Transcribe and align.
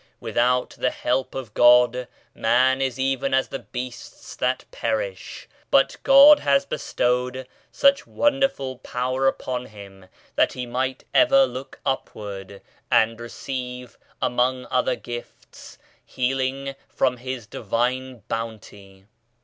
Without 0.19 0.71
the 0.79 0.89
help 0.89 1.35
of 1.35 1.53
God 1.53 2.07
man 2.33 2.81
is 2.81 2.97
even 2.97 3.35
as 3.35 3.49
the 3.49 3.59
beasts 3.59 4.35
that 4.37 4.65
perish, 4.71 5.47
but 5.69 5.95
God 6.01 6.39
has 6.39 6.65
bestowed 6.65 7.47
such 7.71 8.07
wonderful 8.07 8.79
power 8.79 9.27
upon 9.27 9.67
him 9.67 10.07
that 10.35 10.53
he 10.53 10.65
might 10.65 11.03
ever 11.13 11.45
look 11.45 11.79
upward, 11.85 12.63
and 12.89 13.19
receive, 13.19 13.95
among 14.23 14.65
other 14.71 14.95
gifts, 14.95 15.77
healing 16.03 16.73
from 16.89 17.17
His 17.17 17.45
Divine 17.45 18.23
Bounty. 18.27 19.05